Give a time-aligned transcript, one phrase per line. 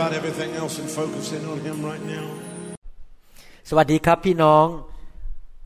[0.00, 2.26] about everything else and focus in on Him right now.
[3.68, 4.66] สวัสดีครับพี่น้อง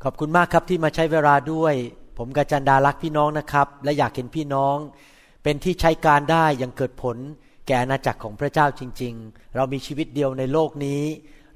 [0.04, 1.74] ขอบคุณมากครับที่มาใช้เวลาด้วย
[2.18, 4.76] ผมกาจันดารักพี่น้องนะครับ และอยากเห็นพี่น้อง
[5.42, 7.16] เป็นที่ใช้การได้อย่างเกิดผล
[7.66, 11.02] แก่อาณาจักรของพระเจ้าจริง ๆ เรามีชีวิตเดียวในโลกนี้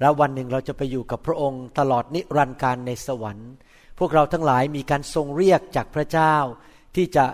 [0.01, 3.51] แล้ววันหนึ่งเราจะไปอยู่กับพระองค์ตลอดนิรันดร์การในสวรรค์
[3.99, 6.35] พวกเราทั้งหลายมีการทรงเรียกจากพระเจ้า
[6.97, 7.25] ที่จะ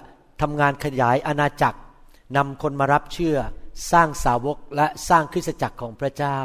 [0.40, 1.78] ทำงานขยายอาณาจักร
[2.36, 3.38] นำคนมารับเชื่อ
[3.90, 6.38] สร้างสาวกและสร้างคริสตจักรของพระเจ้า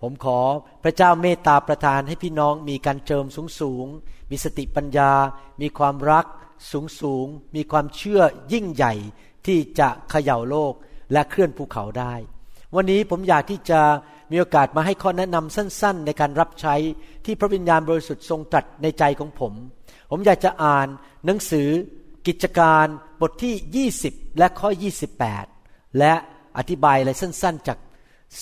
[0.00, 0.40] ผมขอ
[0.82, 3.86] พระเจ้าเมตตาประทานให้พี่น้องมีการเจิมสูงสูง
[4.30, 5.12] มีสติปัญญา
[5.60, 6.26] มีความรัก
[6.70, 8.94] สูงสูง มีความเชื่อยิ่งใหญ่
[9.46, 10.74] ที่จะเขย่าโลก
[11.12, 12.14] และเคลื่อนภูเขาได้
[12.76, 13.80] วันนี้ผมอยากที่จะ
[14.30, 16.74] มีโอกาสมาให้ข้อแนะนำสั้น ๆ ในการรับใช้
[17.24, 19.52] ที่พระวิญญาณบริสุทธิ์ทรงตรัสในใจของผม
[20.10, 20.88] ผมอยากจะอ่าน
[21.26, 21.68] หนังสือ
[22.26, 22.86] กิจการ
[23.20, 24.68] บทที่ 20 และข้อ
[25.34, 26.14] 28 และ
[26.56, 27.78] อธิบายอะไรสั้นๆ จาก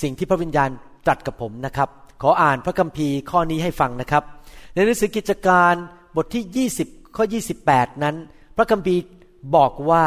[0.03, 0.71] สิ่งที่พระวิญญาณ
[1.07, 1.89] ตรัสกับผมนะครับ
[2.23, 4.23] ขออ่านพระคัมภีร์ข้อนี้ให้ฟังนะครับ
[4.75, 5.75] ในหนังสือกิจการ
[6.17, 7.25] บทที่ 20 ข้อ
[7.65, 8.17] 28 นั้น
[8.57, 9.03] พระคัมภีร์
[9.57, 10.05] บอกว่า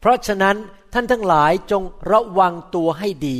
[0.00, 0.56] เพราะฉะนั้น
[0.94, 1.82] ท่านทั้งหลายจง
[2.12, 3.38] ระวังตัวให้ดี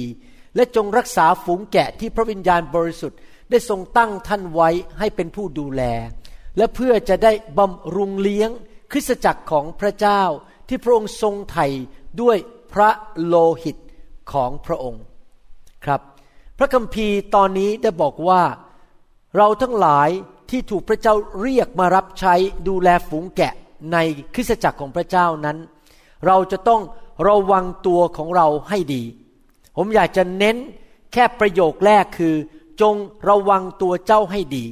[0.54, 3.18] และจงรักษาฝูงแกะที่พระวิญญาณบริสุทธิ์
[3.50, 5.82] ได้ทรงตั้งท่านไว้ให้เป็นผู้ดูแล
[6.56, 8.50] และเพื่อจะได้บำรุงเลี้ยง
[8.92, 10.22] คริสตจักรของพระเจ้า
[10.68, 11.66] ที่พระองค์ทรงไถ่
[12.20, 12.36] ด้วย
[12.74, 12.90] พระ
[13.24, 13.76] โลหิต
[14.32, 15.04] ของพระองค์
[15.84, 16.00] ครับ
[16.58, 18.42] พระคัมภีร์ตอนนี้ได้บอกว่า
[19.36, 20.08] เราทั้งหลาย
[20.50, 22.34] ที่ถูกพระเจ้าเรียกมารับใช้
[22.68, 23.52] ดูแลฝูงแกะ
[23.92, 23.96] ใน
[24.34, 25.58] คริสตจักรของพระเจ้านั้น
[26.26, 26.82] เราจะต้อง
[27.28, 29.02] ระวังตัวของเราให้ดี
[29.76, 30.56] ผมอยากจะเน้น
[31.12, 32.34] แค่ประโยคแรกคือ
[32.80, 32.94] จง
[33.28, 34.64] ระวังตัวเจ้าให้ดี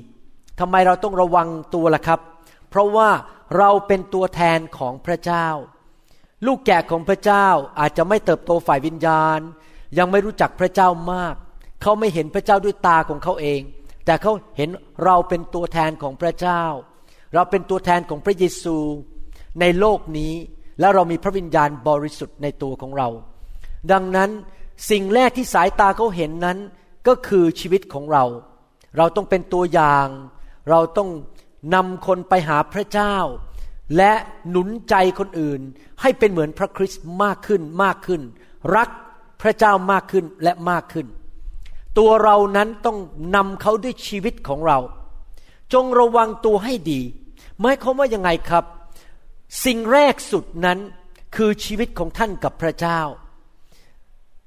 [0.60, 2.20] ทำไมเราต้องระวังตัวล่ะครับ
[2.68, 3.08] เพราะว่า
[3.58, 5.46] เราเป็นตัวแทนของพระเจ้า
[6.46, 7.46] ลูกแกะของพระเจ้า
[7.80, 9.40] อาจจะไม่เติบโตฝ่ายวิญญาณ
[9.98, 11.34] ยังไม่รู้จักพระเจ้ามาก
[11.82, 13.60] เขาไม่เห็นพระเจ้าด้วยตาของเขาเอง
[14.04, 14.70] แต่เขาเห็น
[15.04, 16.62] เราเป็นตัวแทนของพระเจ้า
[17.34, 18.76] เราเป็นตัวแทนของพระเยซู
[19.60, 20.34] ในโลกนี้
[20.80, 23.08] และเรามีพระวิญญาณบริสุทธิ์ในตัวของเรา
[23.92, 24.30] ดังนั้น
[24.90, 26.58] สิ่งแรกที่สายตาเขาเห็นนั้น
[27.06, 28.24] ก็คือชีวิตของเรา
[28.96, 30.06] เราต้องเป็นตัวอย่าง
[30.70, 31.10] เราต้อง
[31.74, 33.16] นำคนไปหาพระเจ้า
[33.96, 34.12] และ
[34.50, 35.60] หนุนใจคนอื่น
[36.00, 38.22] ให้เป็นเหมือนพระคริสต์มากขึ้นมากขึ้น
[38.76, 38.88] รัก
[39.42, 41.06] พระเจ้ามากขึ้นและมากขึ้น
[41.98, 42.98] ตัวเรานั้นต้อง
[43.36, 44.78] นำเขาด้วยชีวิตของเรา
[45.72, 47.00] จงระวังตัวให้ดี
[47.60, 48.64] หมายความว่ายังไงครับ
[49.64, 50.78] สิ่งแรกสุดนั้น
[51.36, 53.00] คือชีวิตของท่านกับพระเจ้า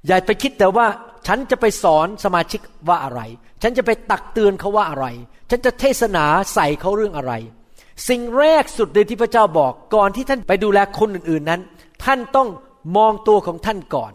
[0.08, 0.88] อย่าไปคิดแต่ว่า
[1.28, 3.22] ฉันจะไปสอนสมาชิกว่าอะไร
[3.62, 5.06] ฉันจะไปตักเตือนเขาว่าอะไร
[5.50, 7.34] ฉันจะเทศนาใส่เขาเรื่องอะไร
[8.10, 11.62] สิ่งแรกสุดเลยที่พระเจ้าบอกก่อนที่ท่านไปดูแลคนอื่นๆนั้น
[12.06, 12.50] ท่านต้อง
[12.98, 14.12] มองตัวของท่านก่อน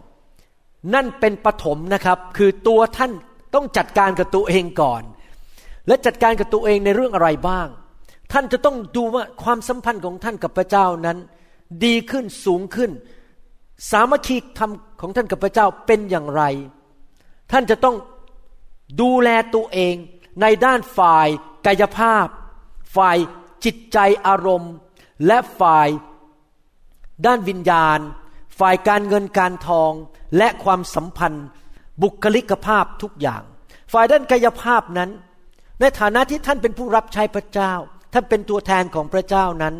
[0.93, 3.11] นั่นเป็นปฐมนะครับ คือตัวท่าน
[3.55, 5.03] ต้องจัดการกับตัวเองก่อน
[5.87, 7.67] และจัดการกับตัวเองในเรื่องอะไรบ้าง
[8.31, 11.17] ท่านจะต้องดูว่าความสัมพันธ์ของท่านกับพระเจ้านั้น
[11.85, 12.91] ดีขึ้นสูงขึ้น
[13.91, 14.71] สามัคคีธรรม
[15.01, 16.43] ของท่านกับพระเจ้าเป็นอย่างไร
[17.51, 17.95] ท่านจะต้อง
[19.01, 19.95] ดูแลตัวเอง
[20.41, 21.27] ในด้านฝ่าย
[21.65, 22.27] กายภาพ
[22.95, 23.17] ฝ่าย
[23.65, 23.97] จิตใจ
[24.27, 24.73] อารมณ์
[25.27, 25.87] และฝ่าย
[27.25, 27.99] ด้านวิญญาณ
[28.59, 29.91] ฝ่ายการเงินการทอง
[30.37, 31.45] และความสัมพันธ์
[32.01, 33.41] บุคลิกภาพทุกอย่าง
[33.93, 35.09] ฝ่ายด้านกายภาพนั้น
[35.79, 37.73] ในฐานะที่ท่านเป็นผู้รับใช้พระเจ้า
[38.13, 39.75] ท่านเป็นตัวแทนของพระเจ้านั้น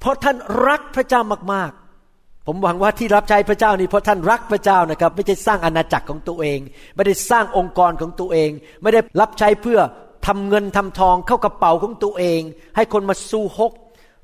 [0.00, 0.36] เพราะท่าน
[0.68, 1.20] รักพระเจ้า
[1.52, 6.58] มากๆผมหวังว่าที่รับใช้พระเจ้านี่เพราะท่านรักพระเจ้านะครับ ไม่ใช่สร้างอาณาจักรของตัวเอง
[6.94, 8.50] ไม่ได้สร้างองค์กรของตัวเอง
[8.82, 9.80] ไม่ได้รับใช้เพื่อ
[10.26, 12.40] ทำเงินทำทองเข้ากระเป๋าของตัวเอง
[12.76, 13.72] ให้คนมาสู้ฮก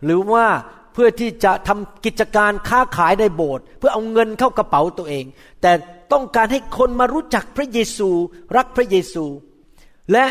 [0.04, 0.46] หรือว่า
[0.92, 5.24] เพื่อที่จะทำกิจการค้าขายในโบสถ์เพื่อเอาเงินเข้ากระเป๋าตัวเอง
[5.62, 5.72] แต่
[6.12, 8.10] ต้องการให้คนมารู้จักพระเยซู
[8.56, 9.24] รักพระเยซู
[10.12, 10.24] และ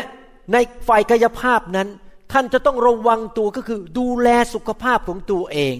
[0.52, 0.56] ใน
[0.88, 1.88] ฝ่ายกายภาพนั้น
[2.32, 5.76] ท่านจะต้องระวังตัวก็คือดูแลสุขภาพของตัวเอง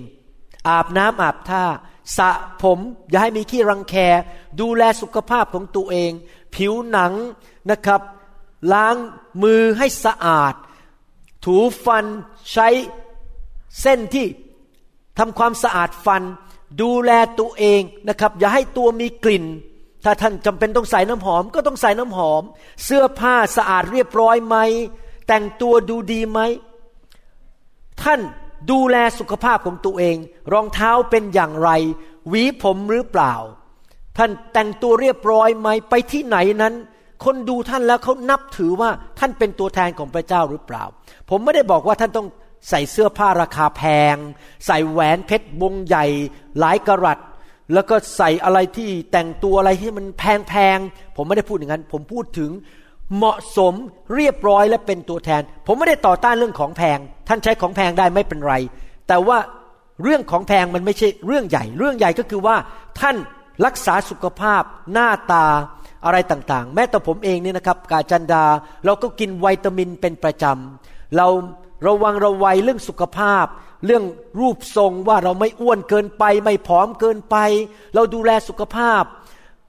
[0.68, 1.64] อาบน้ำอาบท่า
[2.16, 2.30] สระ
[2.62, 2.78] ผม
[3.10, 3.94] อย่าให้มีขี้รังแค
[4.60, 6.10] ดูแลสุขภาพของตัวเอง
[6.54, 7.12] ผิวหนัง
[7.70, 8.00] นะครับ
[8.72, 8.96] ล้าง
[9.42, 10.54] มือให้สะอาด
[11.44, 12.04] ถูฟัน
[12.52, 12.68] ใช้
[13.80, 14.26] เส้นที่
[15.18, 16.22] ทำความสะอาดฟัน
[16.82, 19.44] ดูแลตัวเองนะครับ อย่าให้ตัวมีกลิ่น
[20.04, 22.42] ถ้าท่านจำเป็นต้องใส่น้ำหอม ก็ต้องใส่น้ำหอม
[22.84, 24.56] เสื้อผ้าสะอาดเรียบร้อยไหม
[25.26, 26.40] แต่งตัวดูดีไหม
[28.02, 28.20] ท่าน
[28.70, 30.16] ดูแลสุขภาพของตัวเอง
[30.52, 31.70] รองเท้าเป็นอย่างไร
[32.28, 33.34] หวีผมหรือเปล่า
[34.16, 36.74] ท่านแต่งตัวเรียบร้อยไหม ไปที่ไหนนั้น
[37.24, 40.84] คนดูท่านแล้วเขานับถือว่าท่านเป็นตัวแทนของพระเจ้าหรือเปล่า
[41.30, 42.28] ผมไม่ได้บอกว่าท่านต้อง
[42.70, 43.82] ใส่เสื้อผ้าราคาแพ
[44.14, 44.16] ง
[44.66, 46.04] ใส่แหวนเพชรวงใหญ่
[46.58, 47.18] หลายกรัต
[47.74, 52.50] แล้วก็ใส่อะไรที่แต่งตัวอะไรที่มันแพงๆผมไม่ได้พูดอย่างนั้น ผมพูดถึง
[53.16, 53.74] เหมาะสม
[54.16, 56.98] เรียบร้อยและเป็นตัวแทน ผมไม่ได้ต่อต้านเรื่องของแพง
[57.28, 58.54] ท่านใช้ของแพงได้ไม่เป็นไร
[59.08, 59.38] แต่ว่า
[60.02, 62.56] เรื่องของแพงมันไม่ใช่เรื่องใหญ่ เรื่องใหญ่ก็คือว่า
[63.00, 63.16] ท่าน
[63.66, 65.46] รักษาสุขภาพ หน้าตา
[66.06, 68.44] อะไรต่างๆ แม้แต่ผมเองเนี่ยนะครับกาจันดา
[68.84, 71.26] เราก็กินวิตามินเป็นประจำเรา
[71.86, 73.46] ระวังระวัยเรื่องสุขภาพ
[73.86, 74.04] เรื่อง
[74.40, 77.36] รูปทรงว่าเราไม่อ้วนเกินไป ไม่ผอมเกินไป
[77.94, 79.02] เราดูแลสุขภาพ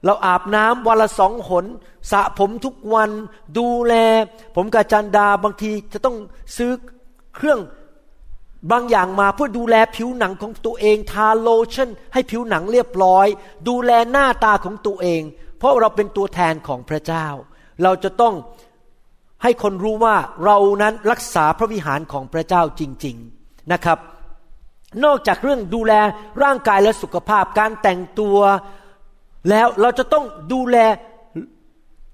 [0.04, 1.66] เราอาบน้ำวันละสองหน
[2.10, 3.10] สระผมทุกวัน
[3.58, 3.94] ดูแล
[4.56, 6.16] ผมกับจันดาบางทีจะต้อง
[6.56, 6.70] ซื้อ
[7.34, 7.60] เครื่อง
[8.72, 13.26] บางอย่างมาเพื่อดูแลผิวหนังของตัวเองทาโลชั่น ให้ผิวหนังเรียบร้อย
[13.68, 15.22] ดูแลหน้าตาของตัวเอง
[15.58, 17.26] เพราะเราเป็นตัวแทนของพระเจ้า
[17.82, 18.34] เราจะต้อง
[19.42, 23.98] ให้คนรู้ว่าเรานั้นรักษาพระวิหารของพระเจ้าจริง ๆนะครับ
[25.04, 25.92] นอกจากเรื่องดูแล
[26.42, 28.38] ร่างกายและสุขภาพการแต่งตัว
[29.50, 30.76] แล้วเราจะต้องดูแล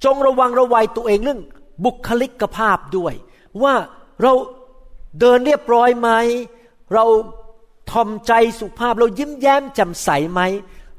[0.04, 1.40] จงระวังระวัยตัวเองเรื่อง
[1.84, 3.14] บุคลิกภาพด้วย
[3.62, 3.74] ว่า
[4.22, 4.32] เรา
[5.20, 6.10] เดินเรียบร้อยไหม
[6.94, 7.04] เรา
[7.90, 10.40] ทอมใจสุภาพเรายิ้มแย้มแจ่มใสไหม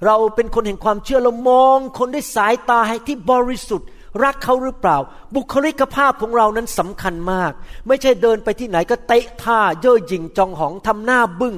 [0.06, 3.88] เราเป็นคนแห่งความเชื่อเรามองคนด้วยสายตาให้ที่บริสุทธิ์
[4.24, 4.98] รักเขาหรือเปล่า
[5.36, 7.52] บุคลิกภาพของเรานั้นสำคัญมาก
[7.88, 11.56] ไม่ใช่เดินไปที่ไหนก็เตะท่าเย่อหยิ่งจองหองทำหน้าบึง้ง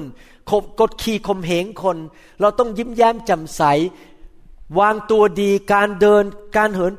[0.80, 1.96] กดขี่ข่มเหงคน
[2.40, 3.62] เราต้องยิ้มแย้มแจ่มใส
[4.78, 6.24] วางตัวดีการเดิน
[6.56, 6.92] การเหิน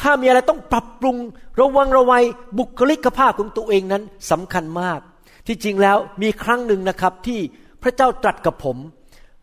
[0.00, 1.16] ถ้ามีอะไรต้องปรับปรุง
[1.60, 2.24] ระวังระวัย
[2.58, 5.00] บุคลิกภาพของตัวเองนั้นสำคัญมาก
[5.46, 7.40] ที่จริงแล้วมีครั้งหนึ่งนะครับที่
[7.82, 8.76] พระเจ้าตรัสกับผม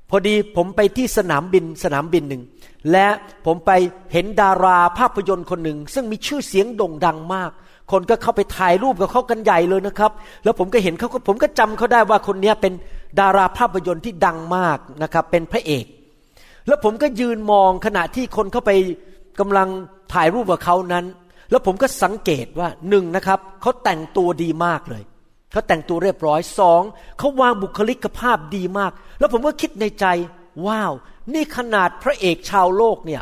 [0.10, 2.44] พอดีผมไปที่สนามบินสนามบินหนึ่ง
[2.92, 3.08] และ
[3.46, 3.72] ผมไป
[4.14, 7.52] เห็นดาราภาพยนตร์คนหนึ่ง ซึ่งมีชื่อเสียงโด่งดังมาก
[7.92, 10.12] คนก็เข้าไปถ่ายรูปกับเขากันใหญ่เลยนะครับ
[10.44, 12.74] แล้วผมก็เห็นเขาผมก็จำเขาได้ว่าคนนี้เป็น
[13.20, 15.86] ดาราภาพยนตร์ที่ดังมากนะครับเป็นพระเอก
[16.68, 18.72] แล้วผมก็ยืนมองขณะที่คนเข้าไป
[19.40, 19.70] กำลัง
[20.14, 21.06] ถ่ายรูปกับเขานั้น
[21.52, 25.04] แล้วผมก็สังเกตว่าหนึ่งนะครับเขาแต่งตัวดีมากเลย
[25.52, 26.82] เขาแต่งตัวเรียบร้อยสอง
[27.20, 28.92] เขาวางบุคลิกภาพดีมาก
[29.24, 30.06] แล้วผมก็คิดในใจ
[30.68, 30.94] ว้าว
[31.34, 33.22] นี่ขนาดพระเอกชาวโลกเนี่ย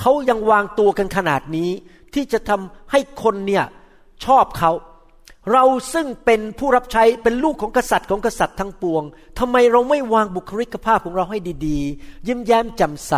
[0.00, 1.70] เขายังวางตัวกันขนาดนี้
[2.14, 3.64] ที่จะทำให้คนเนี่ย
[4.24, 4.70] ชอบเขา
[5.52, 5.64] เรา
[5.94, 9.02] ซึ่งเป็นผู้รับใช้เป็นลูกของกษัตริย์ของกษัตริย์ทั้งปวง
[9.38, 13.12] ทำไมเราไม่วางบุคลิกภาพของเราให้ดีๆ ยิ้มแย้มแจ่มใส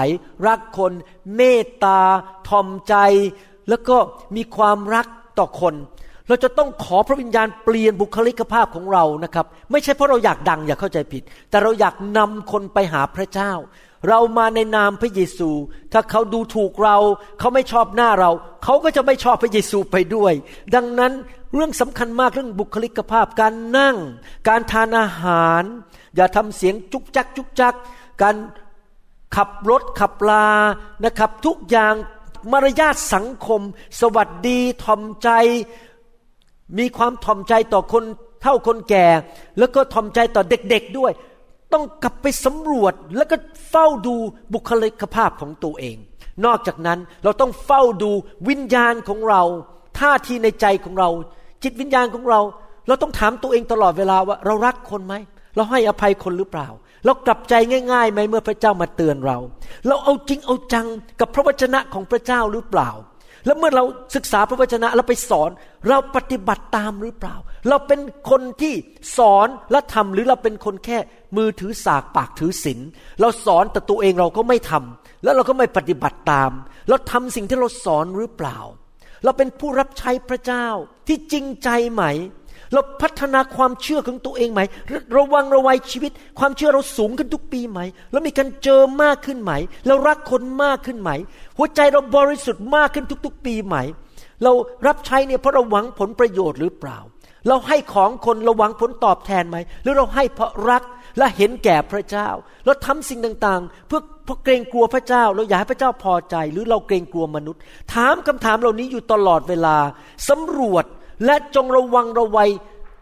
[0.46, 0.92] รักคน
[1.36, 2.00] เมตตา
[2.48, 2.94] ทอมใจ
[3.68, 3.96] แล้วก็
[4.36, 5.06] มีความรัก
[5.38, 5.74] ต่อคน
[6.32, 13.52] เราจะต้องขอพระวิญญาณเปลี่ยนบุคลิกภาพของเรานะครับ ไม่ใช่เพราะเราอยากดังอย่าเข้าใจผิด แต่เราอยากนำคนไปหาพระเจ้า
[14.08, 15.50] เรามาในนามพระเยซู
[15.92, 16.96] ถ้าเขาดูถูกเรา
[17.38, 18.30] เขาไม่ชอบหน้าเรา
[18.64, 20.32] เขาก็จะไม่ชอบพระเยซูไปด้วย
[20.74, 21.12] ดังนั้น
[21.54, 23.96] เรื่องสำคัญมากเรื่องบุคลิกภาพ การนั่ง
[24.48, 25.62] การทานอาหาร
[26.16, 27.74] อย่าทำเสียงจุกจักจุกจัก
[28.22, 28.36] การ
[29.36, 30.48] ขับรถขับลา
[31.04, 31.94] นะครับ ทุกอย่าง
[32.52, 33.60] มารยาทสังคม
[34.00, 35.30] สวัสดีทอมใจ
[36.78, 38.04] มีความทอมใจต่อคน
[38.42, 39.06] เท่าคนแก่
[39.58, 41.12] แล้วก็ทอมใจต่อเด็กๆด้วย
[41.72, 43.36] ต้องกลับไปสำรวจแล้วก็
[43.70, 44.14] เฝ้าดู
[44.52, 45.96] บุคลิกภาพของตัวเอง
[46.44, 48.10] นอกจากนั้นเราต้องเฝ้าดู
[48.48, 49.42] วิญญาณของเรา
[49.98, 51.08] ท่าทีในใจของเรา
[51.62, 52.40] จิตวิญญาณของเรา
[52.88, 55.14] เราต้องถามตัวเองตลอดเวลาว่าเรารักคนไหม
[55.56, 56.68] เราให้อภัยคนหรือเปล่า
[57.04, 57.54] เรากลับใจ
[57.92, 59.38] ง่ายๆไหมเมื่อพระเจ้ามาเตือนเรา
[59.86, 60.86] เราเอาจริงเอาจัง
[61.20, 62.90] กับพระวจนะของพระเจ้าหรือเปล่า
[63.46, 63.84] แล้วเมื่อเรา
[64.16, 65.50] ศึกษาพระวจนะเราไปสอน
[65.88, 67.36] เราปฏิบัติตามหรือเปล่า
[67.68, 68.74] เราเป็นคนที่
[69.16, 70.98] สอนและทำหรือเราเป็นคนแค่
[71.36, 72.80] มือถือสากปากถือศีล
[73.20, 76.50] เราสอนแต่ตัวเองเราก็ไม่ทำแล้วเราก็ไม่ปฏิบัติตาม
[76.88, 78.58] เราทำสิ่งที่เราสอนหรือเปล่า
[79.24, 80.66] เราเป็นผู้รับใช้พระเจ้า
[81.08, 82.02] ที่จริงใจไหม
[82.72, 84.60] เราพัฒนาความเชื่อของตัวเองไหม
[85.16, 87.80] ระวังระวัยชีวิต ความเชื่อเราสูงขึ้นทุกปีไหม
[88.12, 89.52] แล้วมีการเจอมากขึ้นไหม
[89.86, 91.10] เรารักคนมากขึ้นไหม
[91.58, 93.76] หัวใจเราบริสุทธิ์มากขึ้นทุก ๆ ปีไหม
[94.42, 94.52] เรา
[94.86, 96.98] รับใช้เนี่ยเพราะเราหวังผลประโยชน์หรือเปล่า
[97.48, 100.82] เราให้ของคนเราหวังผลตอบแทนไหม หรือเราให้เพราะรัก
[101.18, 102.28] และเห็นแก่พระเจ้า
[102.64, 107.60] เราทำสิ่งต่างๆ เพื่อเพราะเกรงกลัวพระเจ้า เราอยากให้พระเจ้าพอใจ หรือเราเกรงกลัวมนุษย์
[107.94, 109.76] ถามคำถามเหล่านี้อยู่ตลอดเวลา
[110.28, 110.84] สำรวจ
[111.24, 112.50] และจงระวังระวัย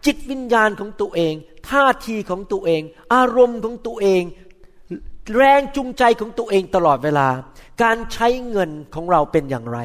[0.05, 1.33] จิตวิญญาณของตัวเอง
[1.69, 2.81] ท่าทีของตัวเอง
[3.13, 4.23] อารมณ์ของตัวเอง
[5.37, 7.27] แรงจูงใจของตัวเองตลอดเวลา
[7.83, 9.79] การใช้เงินของเราเป็นอย่างไร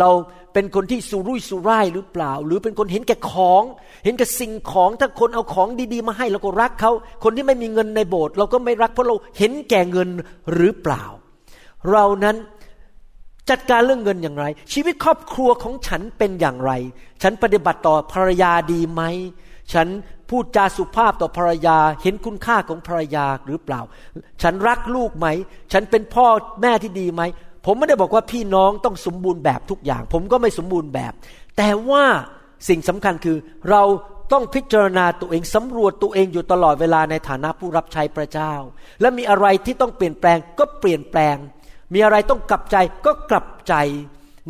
[0.00, 0.10] เรา
[0.52, 3.62] เป็นคนที่สุรุ่ยสุร่ายหรือเปล่า หรือเป็นคนเห็นแก่ของ
[4.04, 6.92] เห็นแก่สิ่งของถ้าคนเอาของดีๆ มาให้เราก็รักเขา
[7.24, 10.08] คนที่ไม่มีเงินในโบสถ์เราก็ไม่รักเพราะเราเห็นแก่เงิน
[10.52, 11.04] หรือเปล่า
[11.92, 12.36] เรานั้น
[13.50, 16.72] จัดการเรื่องเงินอย่างไร ชีวิตครอบครัวของฉันเป็นอย่างไร
[17.22, 19.02] ฉันปฏิบัติต่อภรรยาดีไหม
[19.72, 19.88] ฉัน
[20.30, 23.80] พูดจาสุภาพต่อภรรยาเห็นคุณค่าของภรรยาหรือเปล่า
[24.42, 25.26] ฉันรักลูกไหม
[25.72, 26.26] ฉันเป็นพ่อ
[26.62, 27.22] แม่ที่ดีไหม
[27.66, 31.12] ผมไม่ได้บอกว่าพี่น้องต้องสมบูรณ์แบบทุกอย่าง ผมก็ไม่สมบูรณ์แบบ
[31.56, 32.04] แต่ว่า
[32.68, 33.36] สิ่งสำคัญคือ
[33.70, 33.82] เรา
[34.32, 38.52] ต้องพิจารณาตัวเองสำรวจตัวเองอยู่ตลอดเวลาในฐานะผู้รับใช้พระเจ้า
[39.00, 41.36] และมีอะไรที่ต้องเปลี่ยนแปลงก็เปลี่ยนแปลง
[41.94, 43.74] มีอะไรต้องกลับใจก็กลับใจ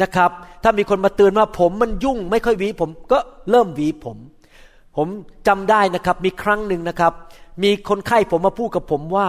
[0.02, 0.30] นะครับ
[0.62, 3.18] ถ้ามีคนมาเตือนว่าผมมันยุ่งไม่ค่อยหวีผมก็
[3.50, 4.16] เริ่มหวีผม
[4.96, 5.08] ผม
[5.48, 7.12] จำได้นะครับมีครั้งหนึ่งนะครับ
[7.62, 9.26] มีคนไข้ผมมาพูดกับผมว่า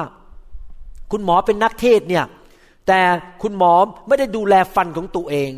[1.11, 2.25] คุณหมอเป็นนักเทศเนี่ย
[2.87, 2.99] แต่
[3.41, 3.71] คุณหมอ
[4.07, 5.49] ไม่ได้ดูแลฟันของตัวเอง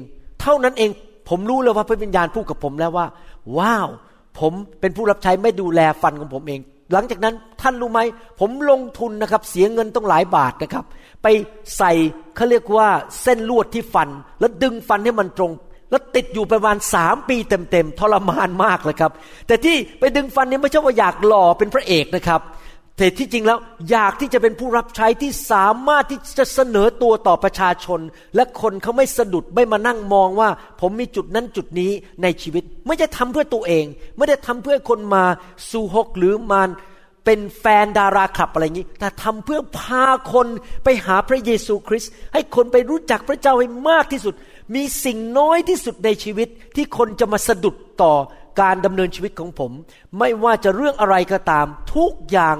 [0.41, 0.89] เท่านั้นเอง
[1.29, 3.05] ผมรู้เลยว่าพระวิญญาณพูดกับผมแล้วว่า
[3.57, 3.87] ว้าว
[4.39, 7.99] ผมเป็นผู้รับใช้ไม่ดูแลฟันของผมเอง หลังจากนั้นท่านรู้ไหม
[8.39, 10.85] ผมลงทุนนะครับ เสียเงินต้องหลายบาทนะครับ
[11.23, 11.27] ไป
[11.77, 11.91] ใส่
[12.35, 12.87] เขาเรียกว่า
[13.21, 15.51] เส้นลวดที่ฟัน แล้วดึงฟันให้มันตรง
[15.91, 19.11] แล้วติดอยู่ประมาณสามปีเต็มๆทรมานมากเลยครับ
[19.47, 22.41] แต่ที่ไปดึงฟันนี้ไม่ใช่ว่าอยากหล่อเป็นพระเอกนะครับ
[22.97, 27.99] แต่ที่จริงแล้วอยากที่จะเป็นผู้รับใช้ที่สามารถที่จะเสนอตัวต่อประชาชน
[28.35, 30.49] และคนเขาไม่สะดุดไม่มานั่งมองว่า
[30.81, 31.91] ผมมีจุดนั้นจุดนี้
[32.23, 33.85] ในชีวิต ไม่ได้ทำเพื่อตัวเอง
[34.17, 35.23] ไม่ได้ทำเพื่อคนมา
[35.71, 36.61] สู่หกหรือมา
[37.25, 40.47] เป็นแฟนดาราคลับอะไรอย่างนี้ แต่ทำเพื่อพาคน
[40.83, 44.33] ไปหาพระเยซูคริสต์ให้คนไปรู้จักพระเจ้าให้มากที่สุด
[44.75, 48.13] มีสิ่งน้อยที่สุดในชีวิตที่คนจะมาสะดุดต่อ
[48.61, 49.71] การดำเนินชีวิตของผม
[50.19, 52.57] ไม่ว่าจะเรื่องอะไรก็ตาม ทุกอย่าง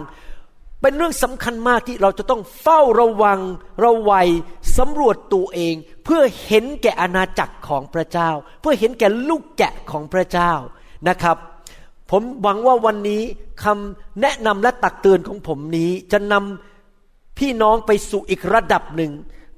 [0.81, 3.39] เป็นเรื่องสำคัญมากที่เราจะต้องเฝ้าระวัง
[3.83, 4.29] ระวัย
[4.77, 8.29] สำรวจตัวเอง เพื่อเห็นแก่อาณาจักรของพระเจ้า
[8.61, 10.51] เพื่อเห็นแก่ลูกแกะของพระเจ้า
[11.07, 11.37] นะครับ
[12.11, 13.21] ผมหวังว่าวันนี้
[13.63, 19.11] คำแนะนำและตักเตือนของผมนี้จะนำพี่น้องไปสู่อีกระดับหนึ่ง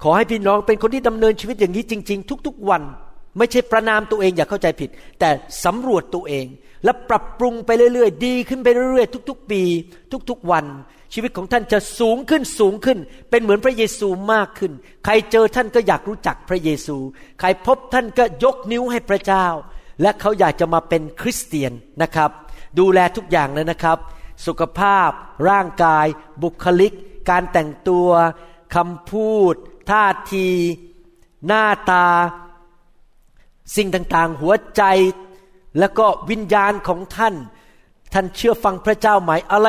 [0.03, 2.81] ขอให้พี่น้องเป็นคนที่ดำเนินชีวิตอย่างนี้จริง ๆ ทุก ๆวัน
[3.39, 5.29] ไม่ใช่ประนามตัวเองอย่าเข้าใจผิด แต่
[5.65, 6.45] สำรวจตัวเอง
[6.83, 9.61] และปรับปรุงไปเรื่อยๆ ดีขึ้นไปเรื่อยๆ ทุกๆ ปี
[10.29, 10.65] ทุกๆ วัน
[11.13, 12.97] ชีวิตของท่านจะสูงขึ้นสูงขึ้น
[13.29, 14.71] เป็นเหมือนพระเยซูมากขึ้น
[15.05, 16.97] ใครเจอท่านก็อยากรู้จักพระเยซู
[17.39, 19.45] ใครพบท่านก็ยกนิ้วให้พระเจ้า
[20.01, 22.31] และเขาอยากจะมาเป็นคริสเตียนนะครับ
[22.79, 23.97] ดูแลทุกอย่างเลยนะครับ
[24.45, 25.09] สุขภาพ
[25.49, 26.05] ร่างกาย
[26.43, 26.93] บุคลิก
[27.29, 28.09] การแต่งตัว
[28.75, 29.53] คำพูด
[29.91, 30.47] ท่าที
[31.47, 32.07] หน้าตา
[33.75, 34.83] สิ่งต่างๆ หัวใจ
[35.79, 37.35] แล้วก็วิญญาณของท่าน
[38.13, 39.67] ท่านเชื่อฟังพระเจ้าไหมอะไร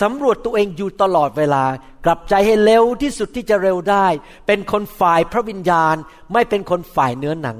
[0.00, 1.64] สำรวจตัวเองอยู่ตลอดเวลา
[2.04, 4.06] กลับใจให้เร็วที่สุดที่จะเร็วได้
[4.46, 5.96] เป็นคนฝ่ายพระวิญญาณ
[6.32, 7.58] ไม่เป็นคนฝ่ายเนื้อหนัง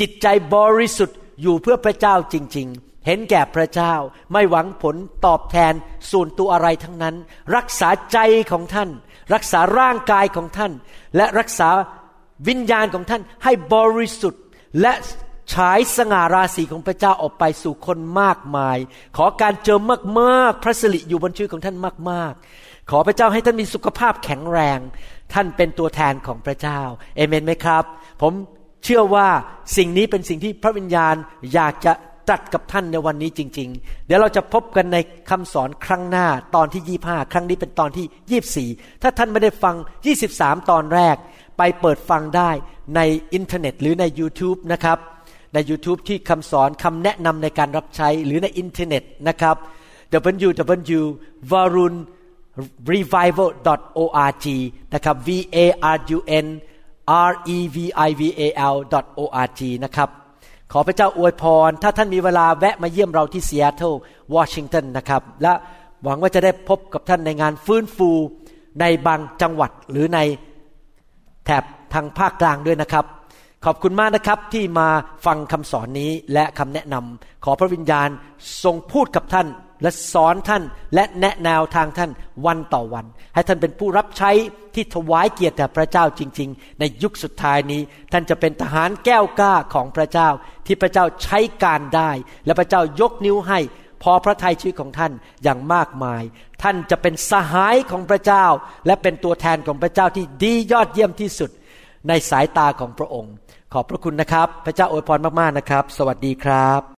[0.00, 3.94] จิตใจบริสุทธิ์อยู่เพื่อพระเจ้าจริง ๆ เห็นแก่พระเจ้า
[4.32, 5.74] ไม่หวังผลตอบแทน
[6.10, 7.16] ส่วนตัวอะไรทั้งนั้น
[7.56, 8.18] รักษาใจ
[8.52, 8.90] ของท่าน
[9.34, 10.72] รักษาร่างกายของท่าน
[11.16, 11.68] และรักษา
[12.48, 14.42] วิญญาณของท่านให้บริสุทธิ์
[14.80, 14.92] และ
[15.52, 18.78] ฉายสง่าราศีของพระเจ้าออกไปสู่คนมากมาย
[19.16, 19.80] ขอการเจิม
[20.20, 21.76] มากๆ พระสิริอยู่บนชีวิตของท่าน
[22.10, 22.32] มาก
[22.62, 24.78] ๆ ขอพระเจ้าให้ท่านมีสุขภาพแข็งแรง
[25.32, 26.80] ท่านเป็นตัวแทนของพระเจ้า
[27.16, 27.84] เอเมนไหมครับ
[28.22, 28.32] ผม
[28.84, 29.28] เชื่อว่า
[29.76, 31.14] สิ่งนี้เป็นสิ่งที่พระวิญญาณ
[31.54, 31.92] อยากจะ
[32.28, 34.96] ตรัสกับท่านในวันนี้จริง ๆ เดี๋ยวเราจะพบกันใน
[35.30, 38.68] คำสอนครั้งหน้าตอนที่ยี่ห้าครั้งนี้เป็นตอนที่ยี่สี่
[39.02, 39.74] ถ้าท่านไม่ได้ฟัง
[40.06, 41.16] ยี่สิบสามตอนแรก
[41.58, 42.50] ไปเปิดฟังได้
[42.96, 43.00] ใน
[43.32, 44.98] อินเทอร์เน็ตหรือใน YouTube นะครับ
[45.54, 49.56] ใน YouTube ที่คำสอนคำแนะนำในการรับใช้หรือในอินเทอร์เน็ตนะครับ
[50.46, 51.02] www
[51.50, 51.94] varun
[52.92, 53.50] revival
[54.02, 54.46] org
[54.94, 55.58] นะครับ v a
[55.96, 56.46] r u n
[57.30, 57.76] r e v
[58.08, 58.42] i v a
[58.74, 58.76] l
[59.18, 60.08] org นะครับ
[60.72, 63.94] ขอพระเจ้าอวยพร ถ้าท่านมีเวลาแวะมาเยี่ยมเราที่ซีแอตเทิล
[64.34, 65.52] วอชิงตันนะครับ และ
[66.04, 68.10] หวังว่าจะได้พบกับท่านในงานฟื้นฟู
[68.80, 70.18] ในบางจังหวัดหรือใน
[71.48, 71.64] แถบ
[71.94, 73.04] ทางภาคกลางด้วยนะครับ
[73.64, 74.88] ขอบคุณมากนะครับที่มา
[75.26, 78.08] ฟังคำสอนนี้และคำแนะนำขอพระวิญญาณ
[78.64, 79.46] ทรงพูดกับท่าน
[79.82, 80.62] และสอนท่าน
[80.94, 82.10] และแนะแนวทางท่าน
[82.46, 84.30] วันต่อวัน ให้ท่านเป็นผู้รับใช้
[84.74, 87.80] ที่ถวายเกียรติแด่พระเจ้าจริง ๆ ในยุคสุดท้ายนี้
[88.12, 90.28] ท่านจะเป็นทหารแก้วกล้าของพระเจ้า
[90.66, 92.10] ที่พระเจ้าใช้การได้
[92.46, 93.58] และพระเจ้ายกนิ้วให้
[94.02, 95.12] พอพระทัยชีวิตของท่าน
[95.42, 96.22] อย่างมากมาย
[96.62, 98.46] ท่านจะเป็นสหายของพระเจ้า
[98.86, 101.50] และเป็นตัวแทนของพระเจ้าที่ดียอดเยี่ยมที่สุด
[102.08, 103.32] ในสายตาของพระองค์
[103.72, 106.97] ขอบพระคุณนะครับ พระเจ้าอวยพรมากๆนะครับ สวัสดีครับ